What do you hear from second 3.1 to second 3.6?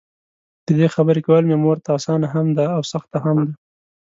هم ده.